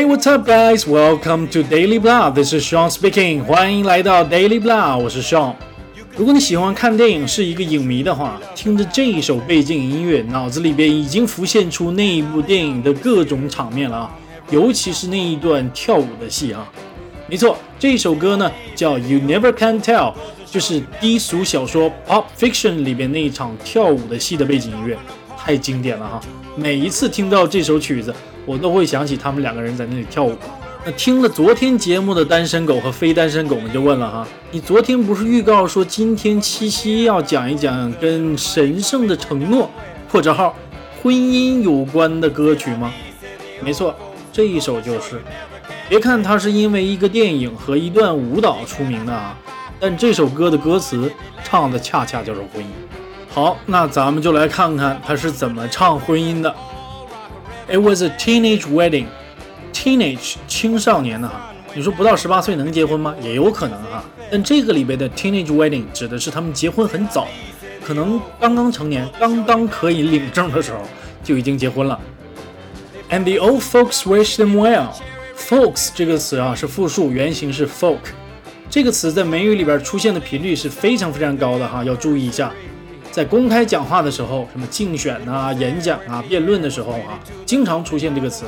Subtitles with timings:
[0.00, 0.86] Hey, what's up, guys?
[0.86, 2.30] Welcome to Daily Blah.
[2.30, 3.44] This is Sean speaking.
[3.44, 5.52] 欢迎来到 Daily Blah，我是 Sean。
[6.16, 14.10] 如果你喜欢看电影，是一个影迷的话，听着这一首背景音乐，脑子里边已经浮现出那一部电影的各种场面了啊，
[14.50, 16.66] 尤其是那一段跳舞的戏啊。
[17.28, 20.14] 没错，这首歌呢叫 You Never Can Tell，
[20.50, 24.96] 就是低俗小说 Pop Fiction 里边那一场跳舞的戏的背景音乐，
[25.36, 26.20] 太经典了哈！
[26.56, 28.14] 每一次听到这首曲子。
[28.46, 30.36] 我都会想起他们两个人在那里跳舞。
[30.84, 39.70] 那听了昨天节目的单身狗和非单身狗们就问了哈，你昨天不是预告说今天七夕要讲一讲跟神圣的承诺
[40.10, 40.56] 破折号
[41.02, 42.90] 婚姻有关的歌曲吗？
[43.62, 43.94] 没错，
[44.32, 45.20] 这一首就是。
[45.86, 49.36] 别看它是因为一个电影和一段舞蹈出名的啊，
[49.78, 51.12] 但这首歌的歌词
[51.44, 52.68] 唱的恰恰就是婚姻。
[53.28, 56.54] 好，那咱们就来看看他是怎么唱婚姻的。
[57.70, 59.06] It was a teenage wedding.
[59.72, 63.14] Teenage 青少年的哈，你说不到十八岁能结婚吗？
[63.22, 64.04] 也有可能哈。
[64.28, 67.28] 但这个里边的 teenage wedding 指的是他们结婚很早，
[67.86, 70.80] 可能刚刚成年，刚刚可以领证的时候
[71.22, 71.96] 就已经结婚了。
[73.08, 74.88] And the old folks wish them well.
[75.36, 77.98] Folks 这个词啊是复数，原型是 folk。
[78.68, 82.52] 这个词在美语里边出现的频率是非常非常高的哈，要注意一下。
[83.10, 88.44] 在公开讲话的时候，什么竞选啊、演讲啊、辩论的时候啊，经常出现这个词。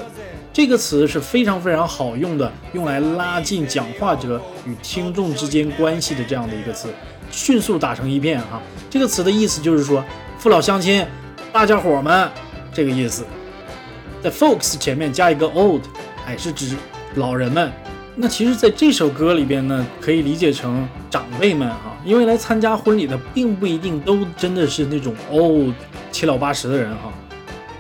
[0.52, 6.88] 这个词是非常非常好用的，用来拉近讲话者与听众之间关系的这样的一个词，
[7.30, 8.60] 迅速打成一片哈。
[8.90, 10.04] 这个词的意思就是说
[10.38, 11.04] 父老乡亲、
[11.52, 12.30] 大家伙们
[12.72, 13.24] 这个意思。
[14.22, 15.82] 在 folks 前面加一个 old，
[16.24, 16.76] 还是指
[17.16, 17.72] 老人们。
[18.14, 25.72] 那其实，在这首歌里边呢，可以理解成长辈们哈，因为来参加婚礼的并不一定都真的是那种哦
[26.10, 27.12] 七老八十的人哈。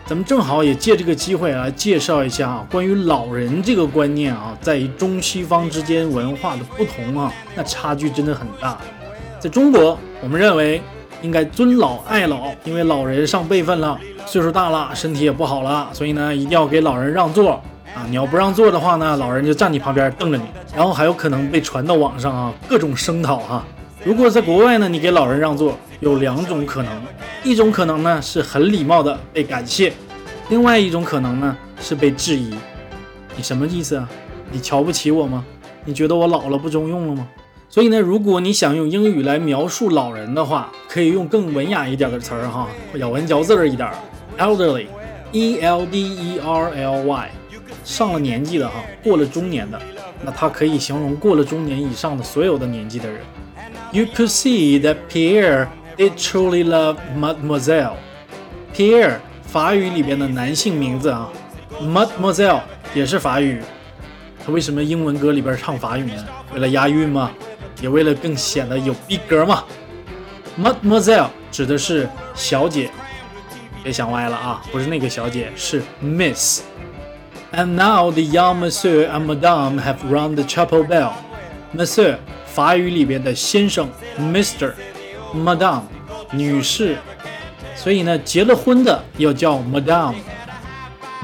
[0.04, 8.76] 咱们正好也借这个机会来介绍一下啊，关于老人这个观念啊，在于中西方之间文化的不同啊，那差距真的很大。
[9.38, 10.82] 在中国，我们认为
[11.22, 17.52] 应该尊老爱老，因为老人上辈分了，岁数大了，身体也不好了，所以呢，一定要给老人让座。
[17.94, 20.44] 啊，你要不让座的话呢，老人就站你旁边瞪着你，
[20.74, 23.64] 然后还有可能被传到网上啊，各种声讨哈。
[24.04, 26.92] 如果在国外呢，你给老人让座，有两种可能，
[27.44, 29.92] 一种可能呢是很礼貌的被感谢，
[30.48, 32.52] 另外一种可能呢是被质疑。
[33.36, 34.08] 你什么意思啊？
[34.50, 35.44] 你瞧不起我吗？
[35.84, 37.28] 你觉得我老了不中用了吗？
[37.68, 43.88] 所以呢，如果你想用英语来描述老人的话，可以用更文雅一点的词儿哈，咬文嚼字儿一点
[44.36, 47.30] ，elderly，e l d e r l y。
[47.84, 49.80] 上了年纪的哈，过了中年的，
[50.24, 53.20] 那它可以形容过了中年以上的所有的年纪的人。
[53.91, 57.95] You could see that Pierre did truly love Mademoiselle.
[58.75, 61.29] Pierre 法语里边的男性名字啊，
[61.81, 62.61] Mademoiselle
[62.93, 63.61] 也是法语。
[64.45, 66.25] 他为什么英文歌里边唱法语呢？
[66.53, 67.31] 为了押韵吗？
[67.81, 69.63] 也为了更显得有逼格嘛。
[70.59, 72.89] Mademoiselle 指的是小姐，
[73.83, 81.11] 别想歪了啊，不是那个小姐，是 Miss。And now the young Monsieur and Madame have rung the chapel bell.
[81.73, 82.17] Monsieur
[82.54, 85.82] 法语里边的先生，Mister，Madame，
[86.32, 86.96] 女士，
[87.74, 90.14] 所以呢，结了婚的要叫 Madame，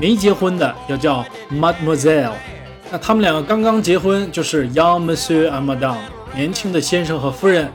[0.00, 1.22] 没结婚的要叫
[1.52, 2.32] Mademoiselle。
[2.90, 5.98] 那他们两个刚刚结婚，就是 young Monsieur and Madame，
[6.34, 7.70] 年轻的先生和夫人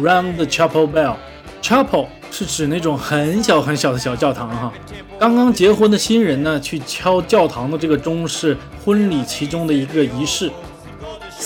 [0.00, 1.16] Round the chapel bell。
[1.60, 4.72] Chapel 是指那种很小很小的小教堂哈。
[5.18, 10.50] 刚刚结婚的新人呢，去敲教堂的这个钟是婚礼其中的一个仪式。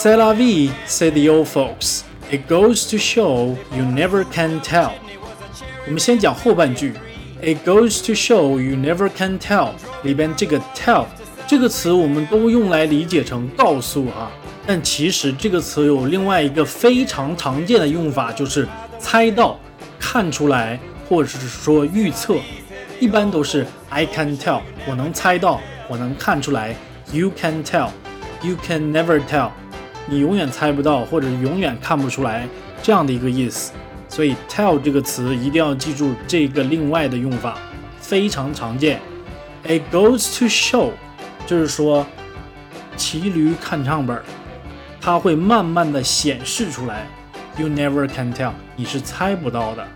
[0.01, 2.05] C'est la vie, said the old folks.
[2.31, 4.93] It goes to show you never can tell.
[5.87, 6.93] 我们先讲后半句。
[7.43, 9.71] It goes to show you never can tell.
[10.05, 11.05] 里边这个 tell
[11.49, 14.31] 这个词，我们都用来理解成告诉啊。
[14.65, 18.69] 但其实这个词有另外一个非常常见的用法，就是
[19.01, 19.59] 猜到。
[19.99, 20.79] 看出来，
[21.09, 22.37] 或者是说预测，
[23.01, 26.77] 一般都是 I can tell，我能猜到，我能看出来。
[27.11, 29.51] You can tell，you can never tell，
[30.09, 32.49] 你永远猜不到，或者永远看不出来
[32.83, 33.73] 这样的一个意思。
[34.09, 37.59] 所以 tell 这个词一定要记住这个另外的用法，
[38.01, 39.01] 非常常见。
[39.65, 40.93] It goes to show，
[41.47, 42.07] 就是说
[42.97, 44.19] 骑驴看唱本，
[45.01, 47.07] 它会慢慢的显示出来。
[47.59, 49.87] You never can tell，你是猜不到的。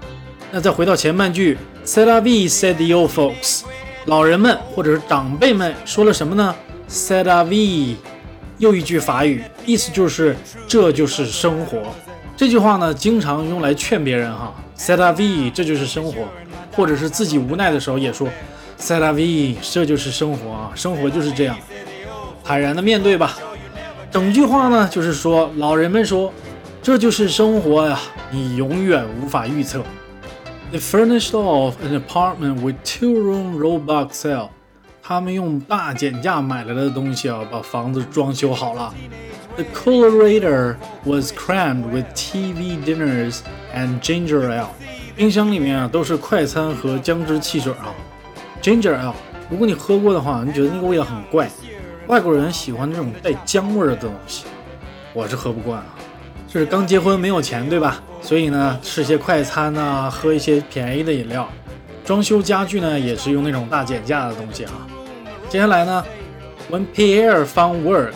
[0.50, 1.56] 那再回到前半句
[1.86, 3.62] ，C'est la vie, said the old folks。
[4.06, 6.54] 老人们或者是长辈们说了什么呢
[6.90, 7.94] ？C'est la vie，
[8.62, 10.36] 又一句法语，意思就是
[10.68, 11.82] 这就是生活。
[12.36, 14.54] 这句话呢，经常用来劝别人哈。
[14.78, 16.28] C'est la vie，这就是生活，
[16.70, 18.28] 或者是自己无奈的时候也说
[18.78, 21.56] ，C'est la vie，这就是生活啊，生活就是这样。
[22.44, 23.36] 坦然的面对吧。
[24.12, 26.32] 整句话呢，就是说老人们说，
[26.80, 27.98] 这就是生活呀，
[28.30, 29.82] 你永远无法预测。
[30.72, 34.50] They furnished off an apartment with two-room Robux sale。
[35.12, 38.92] 他们用大减价买来的东西啊，把房子装修好了。
[39.56, 43.40] The coolerator was crammed with TV dinners
[43.74, 44.68] and ginger ale。
[45.14, 47.92] 冰箱里面啊都是快餐和姜汁汽水啊。
[48.62, 49.12] Ginger ale，
[49.50, 51.50] 如果你喝过的话，你觉得那个味道很怪。
[52.06, 54.44] 外国人喜欢那种带姜味的东西，
[55.12, 55.86] 我是喝不惯啊。
[56.48, 58.02] 就是刚结婚没有钱对吧？
[58.22, 61.48] 所以呢，吃些快餐呐，喝一些便宜的饮料。
[62.04, 64.72] 装修家具呢，也是用那种大减价的东西啊。
[65.51, 66.05] 接下来呢，
[66.69, 68.13] When Pierre found work,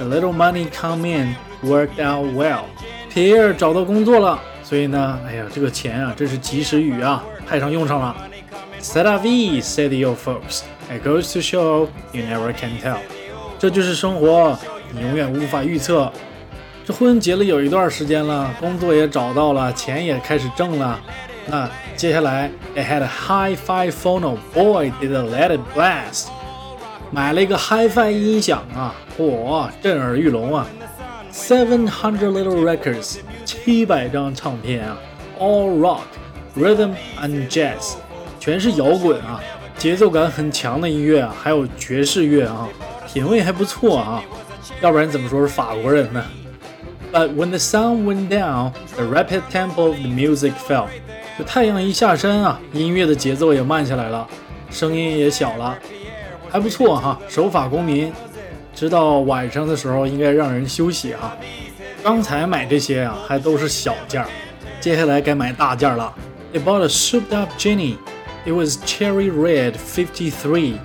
[0.00, 2.64] a little money come in, worked out well.
[3.12, 8.16] Pierre 找到工作了，所以呢，哎呀，这个钱啊，真是及时雨啊，派上用场了。
[8.80, 10.62] C'est la vie, said the old folks.
[10.90, 12.98] It goes to show you never can tell.
[13.58, 14.58] 这就是生活，
[14.92, 16.10] 你永远无法预测。
[16.84, 20.98] 这婚结了有一段时间了，工作也找到了，钱也开始挣了。
[21.46, 24.36] 那接下来，They had a hi-fi phono.
[24.52, 26.28] Boy, did they let it blast!
[27.09, 30.67] 买了一个 HiFi 音响啊，嚯，震耳欲聋啊
[31.31, 34.97] ！Seven hundred little records，七百张唱片啊
[35.39, 36.01] ，All rock,
[36.57, 37.95] rhythm and jazz，
[38.39, 39.41] 全是摇滚啊，
[39.77, 42.67] 节奏感很强的音乐啊，还有爵士乐啊，
[43.07, 44.21] 品味还不错啊，
[44.81, 46.23] 要不然怎么说是法国人呢
[47.13, 50.87] ？But when the sun went down, the rapid tempo of the music fell。
[51.37, 54.27] 这太阳一下山啊，音乐的节奏也慢下来了，
[54.69, 55.77] 声音也小了。
[56.49, 58.11] 还不错哈，守法公民，
[58.73, 61.35] 知道晚上的时候应该让人休息哈。
[62.03, 64.27] 刚才买这些啊，还都是小件儿，
[64.79, 66.13] 接下来该买大件儿了。
[66.53, 67.95] They bought a souped up Jenny.
[68.45, 70.75] It was cherry red, fifty-three.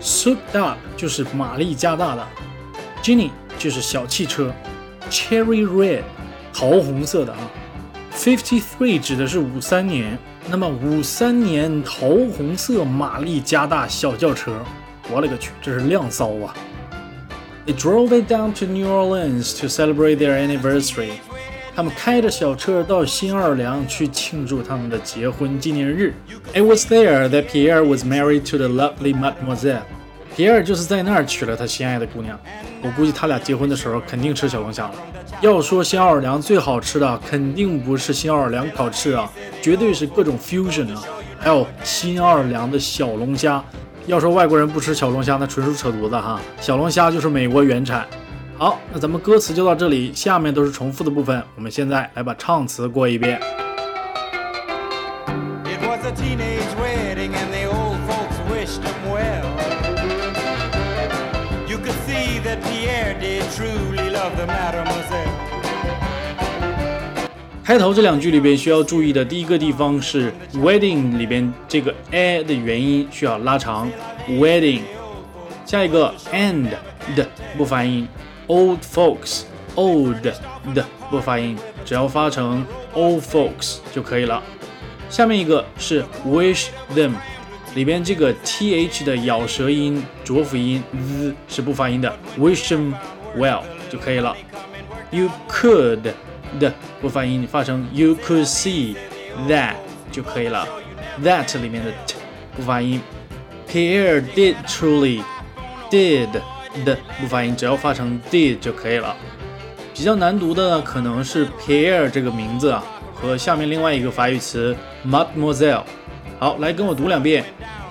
[0.00, 2.26] Souped up 就是马力加大的
[3.02, 4.52] ，Jenny 就是小汽车
[5.10, 6.02] ，cherry red
[6.52, 7.38] 桃红色的啊。
[8.14, 10.18] Fifty-three 指的是五三年，
[10.48, 14.52] 那么五三年桃红色马力加大小轿车。
[15.10, 16.54] 我勒个去，这是靓骚啊
[17.66, 21.12] ！They drove it down to New Orleans to celebrate their anniversary。
[21.74, 26.12] 他们开着小车到新奥尔良去庆祝他们的结婚纪念日。
[26.52, 29.82] It was there that Pierre was married to the lovely Mademoiselle。
[30.34, 32.38] 皮埃尔就是在那儿娶了他心爱的姑娘。
[32.82, 34.94] 我估计他俩结婚的时候肯定吃小龙虾了。
[35.40, 39.30] 要说新奥尔良最好吃的，肯定不是新奥尔良烤翅啊，
[39.62, 41.04] 绝对是各种 fusion 啊，
[41.38, 43.64] 还有新奥尔良的小龙虾。
[44.08, 46.40] 要说外国人不吃小龙虾，那纯属扯犊子哈！
[46.62, 48.06] 小龙虾就是美国原产。
[48.56, 51.44] 好，那咱们歌词就到这里，下面都是重复的部分。
[51.54, 53.38] 我们现在来把唱词过一遍。
[67.68, 73.92] 开头这两句里边需要注意的第一个地方是 wedding 里边这个 a 的元音需要拉长
[74.26, 74.80] wedding。
[75.66, 76.70] 下一个 and
[77.14, 77.28] 的
[77.58, 78.08] 不发音
[78.46, 79.42] old folks
[79.74, 80.16] old
[80.74, 84.42] 的不发音，只要发成 old folks 就可以了。
[85.10, 87.12] 下面一个是 wish them
[87.74, 92.94] 里边这个 th 的咬舌音浊辅音 z 是不发音的 wish them
[93.36, 93.60] well
[93.90, 94.34] 就可以了。
[95.10, 96.14] You could
[96.59, 96.71] 的
[97.01, 98.95] 不发音，你发成 you could see
[99.47, 99.73] that
[100.11, 100.67] 就可以了。
[101.23, 102.15] that 里面的 t
[102.55, 103.01] 不发音。
[103.67, 105.23] Pierre did truly
[105.89, 106.29] did
[106.83, 109.15] 的不发音，只要发成 did 就可以了。
[109.95, 114.75] 比较难读的可能是 Pierre 这个名字啊，和下面另外一个法语词
[115.05, 115.83] Mademoiselle。
[116.39, 117.45] 好，来跟我读两遍，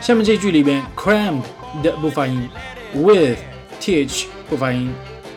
[0.00, 1.42] 下面这句里边，crammed
[1.82, 2.48] 的不发音，
[2.94, 3.38] with
[3.80, 4.94] th 不发音，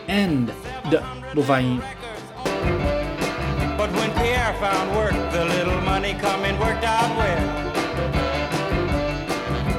[0.08, 0.48] and
[0.90, 1.02] 的
[1.34, 1.80] 不发音。
[3.76, 7.38] But when Pierre found work, the little money coming worked out well.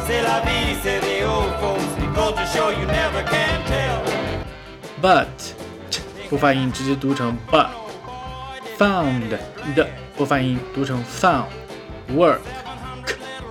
[0.05, 1.85] C'est la vie, say the old folks.
[1.99, 4.01] It goes to show you never can tell.
[5.01, 5.27] But
[6.29, 9.29] 不发音，直接读成 but。Found
[9.75, 12.39] 的不发音，读成 found。Work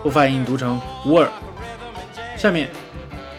[0.05, 1.29] 不发音，读成 work。
[2.37, 2.69] 下面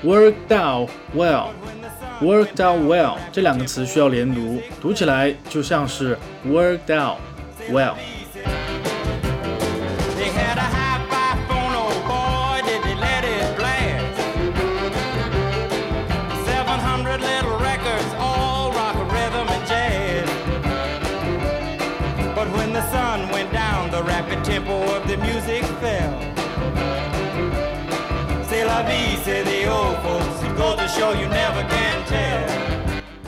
[0.02, 7.18] worked out well，worked out well 这两个词需要连读，读起来就像是 worked out
[7.70, 7.94] well。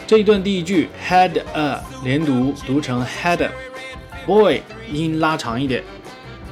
[0.06, 3.46] 这一段第一句 had a 连读读成 had
[4.26, 5.84] boy 音拉长一点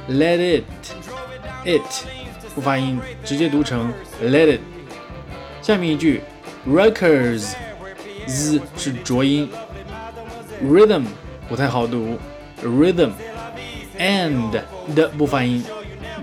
[0.07, 0.63] ，let it
[1.65, 1.81] it
[2.53, 3.91] 不发音，直接读成
[4.23, 4.61] let it。
[5.61, 6.21] 下面一句
[6.67, 7.53] records
[8.27, 9.49] z 是浊音
[10.63, 11.05] ，rhythm
[11.49, 12.17] 不太好读
[12.63, 13.11] ，rhythm
[13.97, 14.61] and
[14.95, 15.63] 的不发音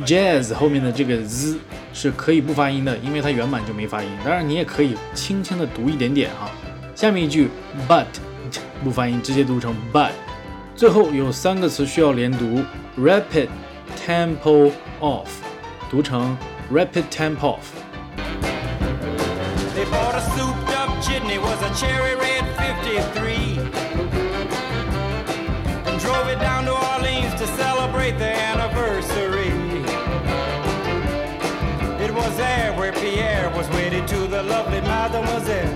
[0.06, 1.58] ，jazz 后面的这个 z。
[1.95, 4.09] 是可以不发音的，因为它原版就没发音。
[4.23, 6.51] 当然，你也可以轻轻的读一点点哈。
[6.95, 7.49] 下面一句
[7.89, 8.05] ，but
[8.83, 10.11] 不发音，直接读成 but。
[10.77, 12.63] 最后有三个词需要连读
[12.99, 13.49] ：rapid
[14.05, 15.29] tempo of，
[15.89, 16.37] 读成
[16.73, 17.61] rapid tempo off。
[21.41, 23.34] was
[33.75, 35.68] wedded to the lovely mademoiselle.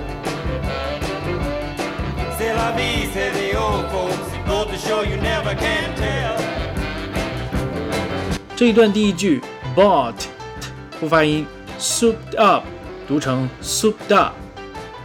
[2.38, 4.16] C'est la vie, say the old folks.
[4.46, 6.36] Go to show you never can tell.
[8.56, 9.40] 这一段第一句
[9.76, 10.14] bought
[10.98, 11.46] 不发音
[11.78, 12.64] ，souped up
[13.06, 14.34] 读成 souped up。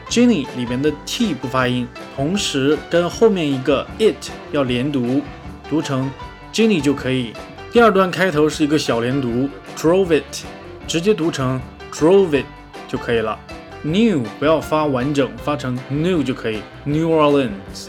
[0.09, 5.21] Jenny 里面的 t 不发音，同时跟后面一个 it 要连读，
[5.69, 6.09] 读成
[6.53, 7.33] Jenny 就可以。
[7.71, 10.45] 第二段开头是一个小连读，drove it，
[10.87, 11.59] 直接读成
[11.93, 12.45] drove it。
[12.85, 13.39] 就可以了。
[13.81, 16.61] New 不要发完整，发成 New 就可以。
[16.83, 17.87] New Orleans。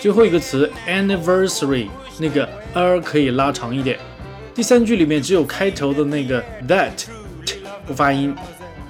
[0.00, 1.88] 最后一个词 Anniversary，
[2.18, 4.00] 那个 r 可以拉长一点。
[4.52, 7.04] 第三句里面只有开头的那个 That
[7.86, 8.34] 不发音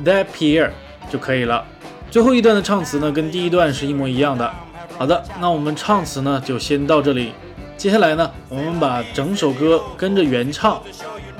[0.03, 0.71] ，That Pierre
[1.11, 1.67] 就可以了。
[2.11, 4.51] 最后一段的唱词呢，跟第一段是一模一样的。
[4.97, 7.33] 好的，那我们唱词呢就先到这里。
[7.77, 10.83] 接下来呢，我们把整首歌跟着原唱，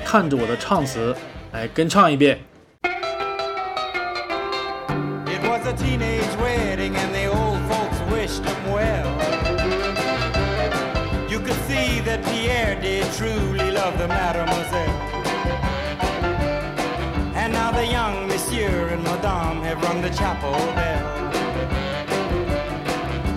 [0.05, 1.15] 看着我的唱词
[1.51, 2.39] 来跟唱一遍。
[20.21, 21.05] Chapel bell.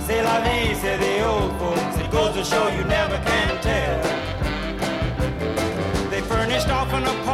[0.07, 1.97] C'est la vie, say the old folks.
[2.03, 4.01] It goes to show you never can tell.
[6.11, 7.34] They furnished off an apartment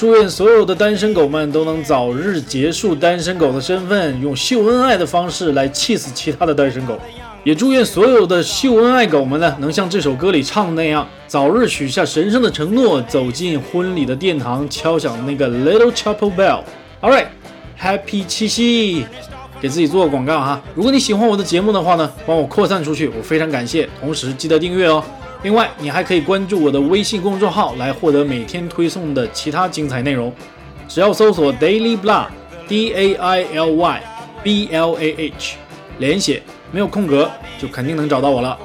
[0.00, 6.98] 祝愿所有的单身狗们都能早日结束单身狗的身份，用秀恩爱的方式来气死其他的单身狗。
[7.44, 16.62] 也祝愿所有的秀恩爱狗们呢，能像这首歌里唱的那样，早日许下神圣的承诺，走进婚礼的殿堂，敲响那个 Little Chapel Bell。
[17.02, 19.04] All right，Happy 七夕！
[19.60, 20.62] 给自己做个广告哈。
[20.74, 23.86] 如果你喜欢我的节目的话呢，帮我扩散出去，我非常感谢。
[24.00, 25.04] 同时记得订阅哦。
[25.42, 30.32] 另外，你还可以关注我的微信公众号来获得每天推送的其他精彩内容。
[30.86, 34.02] 只要搜索 Daily Blah，D A I L Y
[34.42, 35.56] B L A H，
[35.98, 38.58] 连写没有空格，就肯定能找到我了。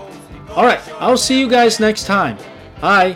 [0.55, 2.35] All right，I'll see you guys next time.
[2.81, 3.15] Bye.